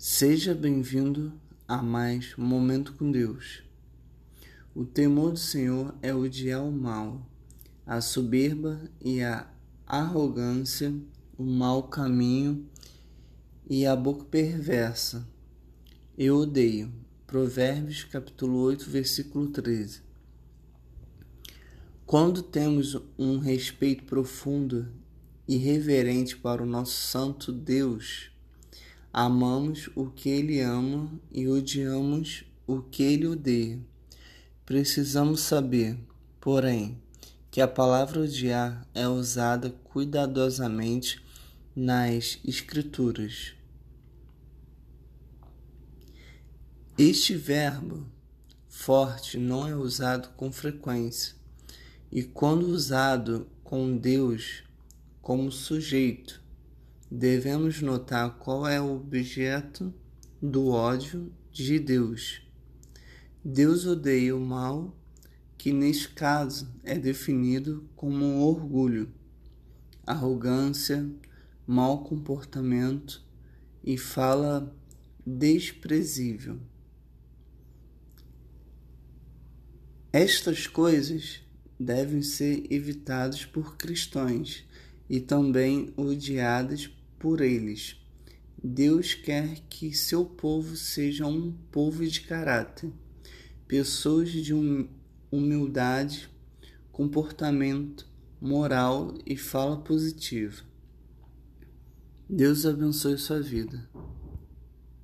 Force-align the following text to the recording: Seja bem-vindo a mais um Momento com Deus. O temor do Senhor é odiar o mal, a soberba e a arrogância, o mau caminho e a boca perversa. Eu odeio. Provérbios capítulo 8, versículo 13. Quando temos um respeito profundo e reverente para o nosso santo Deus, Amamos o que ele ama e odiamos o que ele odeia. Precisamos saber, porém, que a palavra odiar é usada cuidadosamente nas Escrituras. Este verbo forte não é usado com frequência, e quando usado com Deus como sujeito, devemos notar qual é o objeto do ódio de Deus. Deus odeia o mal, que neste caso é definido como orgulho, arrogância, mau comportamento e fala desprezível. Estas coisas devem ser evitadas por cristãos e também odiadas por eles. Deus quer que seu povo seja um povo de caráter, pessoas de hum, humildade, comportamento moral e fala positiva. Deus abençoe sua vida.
Seja 0.00 0.54
bem-vindo 0.54 1.32
a 1.66 1.82
mais 1.82 2.32
um 2.38 2.44
Momento 2.44 2.92
com 2.92 3.10
Deus. 3.10 3.64
O 4.72 4.84
temor 4.84 5.32
do 5.32 5.40
Senhor 5.40 5.92
é 6.00 6.14
odiar 6.14 6.64
o 6.64 6.70
mal, 6.70 7.28
a 7.84 8.00
soberba 8.00 8.80
e 9.04 9.20
a 9.20 9.50
arrogância, 9.84 10.94
o 11.36 11.42
mau 11.42 11.88
caminho 11.88 12.64
e 13.68 13.84
a 13.86 13.96
boca 13.96 14.24
perversa. 14.24 15.26
Eu 16.16 16.36
odeio. 16.36 16.92
Provérbios 17.26 18.04
capítulo 18.04 18.56
8, 18.56 18.88
versículo 18.88 19.48
13. 19.48 20.00
Quando 22.06 22.40
temos 22.40 22.96
um 23.18 23.38
respeito 23.38 24.04
profundo 24.04 24.92
e 25.48 25.56
reverente 25.56 26.36
para 26.36 26.62
o 26.62 26.66
nosso 26.66 26.92
santo 26.92 27.50
Deus, 27.50 28.30
Amamos 29.12 29.88
o 29.94 30.06
que 30.10 30.28
ele 30.28 30.60
ama 30.60 31.10
e 31.32 31.48
odiamos 31.48 32.44
o 32.66 32.82
que 32.82 33.02
ele 33.02 33.26
odeia. 33.26 33.80
Precisamos 34.66 35.40
saber, 35.40 35.98
porém, 36.40 37.00
que 37.50 37.60
a 37.60 37.66
palavra 37.66 38.20
odiar 38.20 38.86
é 38.94 39.08
usada 39.08 39.70
cuidadosamente 39.84 41.22
nas 41.74 42.38
Escrituras. 42.44 43.54
Este 46.98 47.34
verbo 47.34 48.06
forte 48.68 49.38
não 49.38 49.66
é 49.66 49.74
usado 49.74 50.28
com 50.36 50.52
frequência, 50.52 51.34
e 52.12 52.22
quando 52.22 52.64
usado 52.66 53.46
com 53.64 53.96
Deus 53.96 54.62
como 55.22 55.50
sujeito, 55.50 56.42
devemos 57.10 57.80
notar 57.80 58.38
qual 58.38 58.66
é 58.66 58.80
o 58.80 58.96
objeto 58.96 59.92
do 60.40 60.68
ódio 60.68 61.32
de 61.50 61.78
Deus. 61.78 62.42
Deus 63.42 63.86
odeia 63.86 64.36
o 64.36 64.40
mal, 64.40 64.94
que 65.56 65.72
neste 65.72 66.10
caso 66.10 66.70
é 66.84 66.98
definido 66.98 67.88
como 67.96 68.40
orgulho, 68.40 69.10
arrogância, 70.06 71.08
mau 71.66 72.04
comportamento 72.04 73.24
e 73.82 73.96
fala 73.96 74.74
desprezível. 75.26 76.60
Estas 80.12 80.66
coisas 80.66 81.40
devem 81.78 82.22
ser 82.22 82.66
evitadas 82.70 83.44
por 83.44 83.76
cristãos 83.76 84.64
e 85.08 85.20
também 85.20 85.92
odiadas 85.96 86.90
por 87.18 87.40
eles. 87.40 87.96
Deus 88.62 89.14
quer 89.14 89.60
que 89.68 89.92
seu 89.94 90.24
povo 90.24 90.76
seja 90.76 91.26
um 91.26 91.52
povo 91.70 92.04
de 92.06 92.22
caráter, 92.22 92.90
pessoas 93.66 94.30
de 94.30 94.52
hum, 94.52 94.88
humildade, 95.30 96.28
comportamento 96.90 98.08
moral 98.40 99.14
e 99.24 99.36
fala 99.36 99.76
positiva. 99.76 100.62
Deus 102.28 102.66
abençoe 102.66 103.16
sua 103.16 103.40
vida. 103.40 103.88